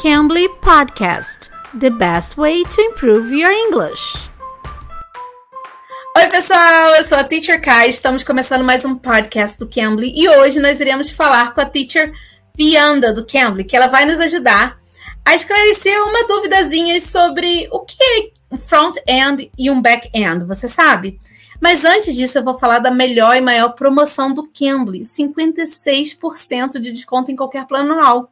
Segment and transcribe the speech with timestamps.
[0.00, 4.30] Cambly Podcast The best way to improve your English.
[6.16, 7.88] Oi, pessoal, eu sou a Teacher Kai.
[7.88, 12.12] Estamos começando mais um podcast do Cambly e hoje nós iremos falar com a Teacher
[12.54, 14.78] Vianda do Cambly, que ela vai nos ajudar
[15.24, 21.18] a esclarecer uma duvidazinha sobre o que é um front-end e um back-end, você sabe?
[21.60, 26.92] Mas antes disso, eu vou falar da melhor e maior promoção do Cambly: 56% de
[26.92, 28.30] desconto em qualquer plano anual.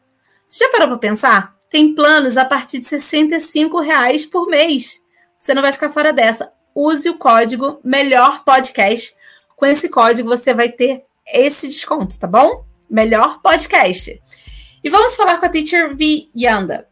[0.48, 1.55] Você já parou para pensar?
[1.76, 4.98] Tem planos a partir de 65 reais por mês.
[5.38, 6.50] Você não vai ficar fora dessa.
[6.74, 9.14] Use o código Melhor Podcast.
[9.54, 12.64] Com esse código você vai ter esse desconto, tá bom?
[12.88, 14.18] Melhor Podcast.
[14.82, 16.88] E vamos falar com a teacher Vianda.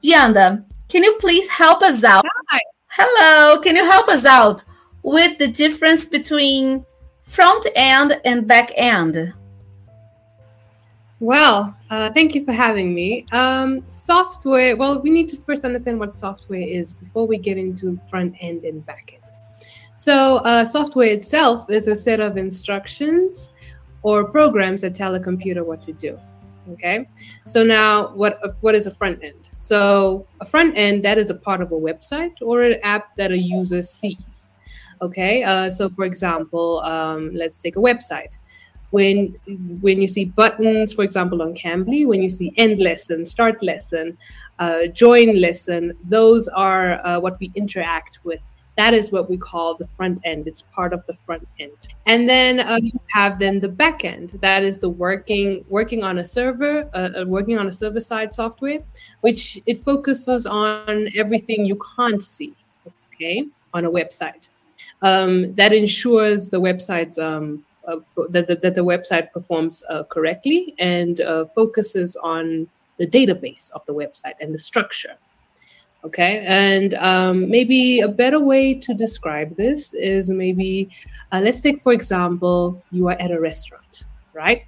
[0.00, 2.24] Vianda, can you please help us out?
[2.52, 2.60] Hi.
[2.86, 4.62] Hello, can you help us out
[5.02, 6.86] with the difference between
[7.22, 9.34] front end and back end?
[11.18, 13.24] Well, uh, thank you for having me.
[13.32, 17.98] Um, software, well, we need to first understand what software is before we get into
[18.10, 19.22] front end and back end.
[19.94, 23.52] So, uh, software itself is a set of instructions
[24.02, 26.18] or programs that tell a computer what to do.
[26.72, 27.08] Okay.
[27.46, 29.48] So now, what what is a front end?
[29.60, 33.30] So a front end that is a part of a website or an app that
[33.30, 34.52] a user sees.
[35.00, 35.42] Okay.
[35.44, 38.38] Uh, so for example, um, let's take a website
[38.90, 39.36] when
[39.80, 44.16] when you see buttons, for example, on Cambly, when you see end lesson, start lesson,
[44.58, 48.40] uh, join lesson, those are uh, what we interact with.
[48.76, 50.46] That is what we call the front end.
[50.46, 51.72] It's part of the front end.
[52.04, 54.38] And then uh, you have then the back end.
[54.42, 58.34] That is the working working on a server, uh, uh, working on a server side
[58.34, 58.80] software,
[59.22, 62.54] which it focuses on everything you can't see.
[63.14, 64.48] Okay, on a website.
[65.02, 71.20] Um, that ensures the website's um, that, that, that, the website performs uh, correctly and
[71.20, 75.16] uh, focuses on the database of the website and the structure.
[76.04, 80.88] Okay, and um, maybe a better way to describe this is maybe
[81.32, 84.64] uh, let's take, for example, you are at a restaurant, right?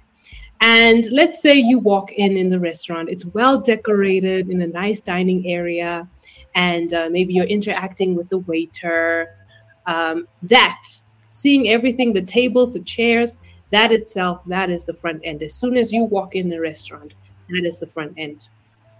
[0.61, 4.99] And let's say you walk in in the restaurant, it's well decorated in a nice
[4.99, 6.09] dining area,
[6.55, 9.35] and uh, maybe you're interacting with the waiter.
[9.85, 10.83] Um, that
[11.39, 13.37] seeing everything the tables the chairs
[13.71, 15.41] that itself that is the front end.
[15.43, 17.13] As soon as you walk in the restaurant
[17.49, 18.49] that is the front end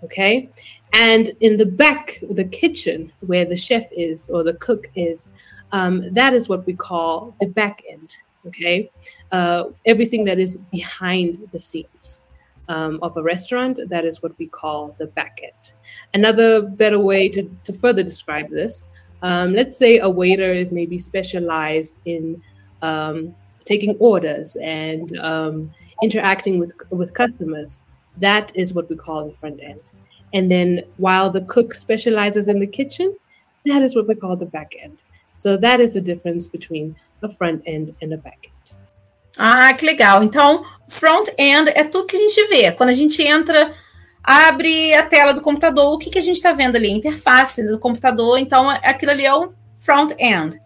[0.04, 0.50] okay?
[0.94, 5.30] And in the back the kitchen where the chef is or the cook is
[5.72, 8.16] um, that is what we call the back end
[8.48, 8.90] okay?
[9.32, 12.22] Uh, everything that is behind the scenes
[12.70, 15.74] um, of a restaurant that is what we call the back end.
[16.14, 18.86] Another better way to, to further describe this
[19.22, 22.42] um, let's say a waiter is maybe specialized in
[22.82, 23.36] um,
[23.66, 25.72] taking orders and um,
[26.02, 27.80] interacting with with customers.
[28.18, 29.82] That is what we call the front end.
[30.34, 33.16] And then while the cook specializes in the kitchen,
[33.66, 34.98] that is what we call the back end.
[35.36, 38.76] So that is the difference between a front end and a back end.
[39.38, 40.22] Ah, que legal.
[40.22, 42.72] Então, front end é tudo que a gente vê.
[42.74, 43.74] Quando a gente entra
[44.30, 46.88] abre a tela do computador, o que, que a gente está vendo ali?
[46.88, 50.62] A interface do computador, então aquilo ali é o front-end.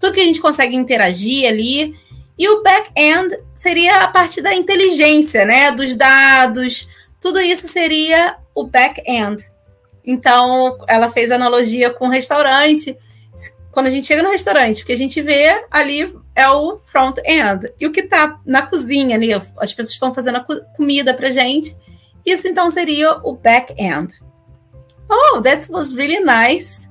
[0.00, 1.94] Tudo que a gente consegue interagir ali.
[2.36, 5.70] E o back-end seria a parte da inteligência, né?
[5.70, 6.88] Dos dados,
[7.20, 9.48] tudo isso seria o back-end.
[10.04, 12.98] Então, ela fez analogia com o restaurante.
[13.70, 17.72] Quando a gente chega no restaurante, o que a gente vê ali é o front-end.
[17.78, 20.44] E o que está na cozinha ali, as pessoas estão fazendo a
[20.76, 21.76] comida para gente
[22.24, 24.14] Isso então seria o back-end.
[25.08, 26.88] Oh, that was really nice.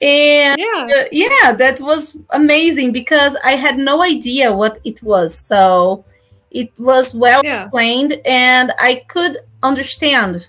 [0.00, 0.86] And yeah.
[0.90, 5.32] Uh, yeah, that was amazing because I had no idea what it was.
[5.32, 6.04] So
[6.52, 7.64] it was well yeah.
[7.64, 10.48] explained and I could understand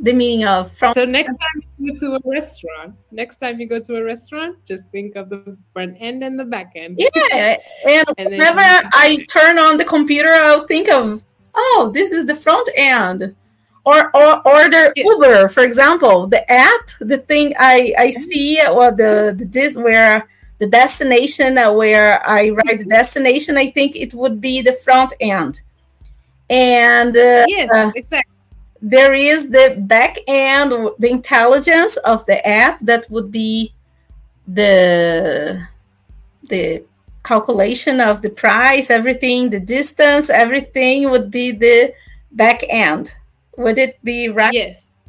[0.00, 3.68] the meaning of from so next time you go to a restaurant next time you
[3.68, 7.56] go to a restaurant just think of the front end and the back end yeah
[7.86, 8.60] and, and whenever
[8.94, 11.22] i turn on the computer i'll think of
[11.54, 13.32] oh this is the front end
[13.84, 19.34] or, or order Uber, for example, the app, the thing I, I see, or the,
[19.36, 24.40] the this where the destination uh, where I write the destination, I think it would
[24.40, 25.60] be the front end.
[26.48, 28.32] And uh, yes, uh, exactly.
[28.80, 33.72] There is the back end, the intelligence of the app that would be
[34.46, 35.66] the
[36.48, 36.84] the
[37.24, 41.94] calculation of the price, everything, the distance, everything would be the
[42.32, 43.14] back end.
[43.56, 44.52] Would it be right?
[44.52, 45.00] Yes.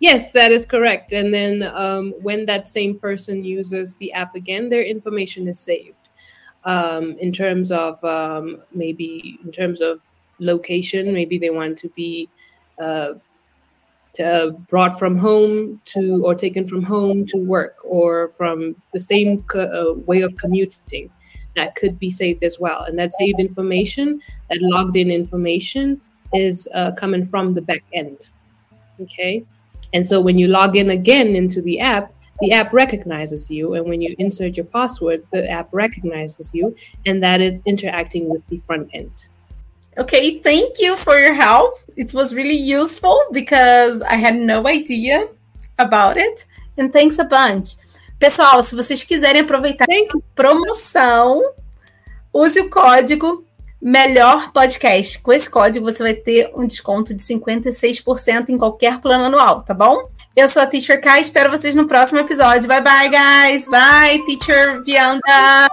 [0.00, 1.12] Yes, that is correct.
[1.12, 5.96] And then um, when that same person uses the app again, their information is saved.
[6.64, 10.00] Um, in terms of um, maybe in terms of
[10.38, 12.28] location, maybe they want to be
[12.82, 13.14] uh,
[14.22, 19.42] uh, brought from home to or taken from home to work or from the same
[19.44, 21.10] co- uh, way of commuting
[21.56, 26.00] that could be saved as well and that saved information that logged in information
[26.34, 28.18] is uh, coming from the back end
[29.00, 29.44] okay
[29.92, 33.84] and so when you log in again into the app the app recognizes you and
[33.86, 36.74] when you insert your password the app recognizes you
[37.06, 39.12] and that is interacting with the front end
[39.96, 41.78] Okay, thank you for your help.
[41.96, 45.28] It was really useful because I had no idea
[45.78, 46.46] about it.
[46.76, 47.76] And thanks a bunch.
[48.18, 51.42] Pessoal, se vocês quiserem aproveitar a promoção,
[52.32, 53.44] use o código
[53.84, 55.18] Melhor Podcast.
[55.18, 59.74] Com esse código você vai ter um desconto de 56% em qualquer plano anual, tá
[59.74, 60.08] bom?
[60.34, 62.66] Eu sou a Teacher Kai, espero vocês no próximo episódio.
[62.66, 63.68] Bye bye, guys.
[63.68, 65.68] Bye, Teacher Vianda.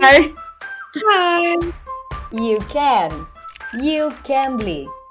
[0.00, 0.34] Bye.
[0.94, 1.72] Bye.
[2.32, 3.24] You can.
[3.80, 5.03] You can bleed.